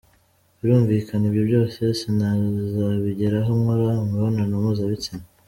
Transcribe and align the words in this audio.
Birumvika 0.59 1.11
ibyo 1.29 1.43
byose 1.49 1.79
sinazabigeraho 1.99 3.51
nkora 3.59 3.87
imibonano 4.03 4.53
mpuzabitsina. 4.63 5.23